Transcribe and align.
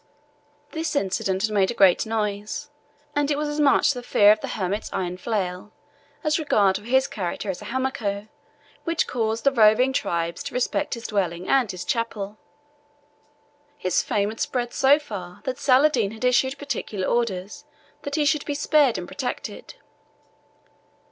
This 0.71 0.95
incident 0.95 1.43
had 1.43 1.51
made 1.51 1.69
a 1.69 1.75
great 1.75 2.07
noise, 2.07 2.71
and 3.15 3.29
it 3.29 3.37
was 3.37 3.47
as 3.47 3.59
much 3.59 3.93
the 3.93 4.01
fear 4.01 4.31
of 4.31 4.41
the 4.41 4.47
hermit's 4.57 4.89
iron 4.91 5.15
flail 5.15 5.71
as 6.23 6.39
regard 6.39 6.77
for 6.77 6.83
his 6.85 7.05
character 7.05 7.51
as 7.51 7.61
a 7.61 7.65
Hamako 7.65 8.27
which 8.83 9.05
caused 9.05 9.43
the 9.43 9.51
roving 9.51 9.93
tribes 9.93 10.41
to 10.45 10.55
respect 10.55 10.95
his 10.95 11.05
dwelling 11.05 11.47
and 11.47 11.69
his 11.69 11.85
chapel. 11.85 12.39
His 13.77 14.01
fame 14.01 14.29
had 14.29 14.39
spread 14.39 14.73
so 14.73 14.97
far 14.97 15.41
that 15.43 15.59
Saladin 15.59 16.09
had 16.09 16.25
issued 16.25 16.57
particular 16.57 17.05
orders 17.05 17.65
that 18.01 18.15
he 18.15 18.25
should 18.25 18.45
be 18.45 18.55
spared 18.55 18.97
and 18.97 19.07
protected. 19.07 19.75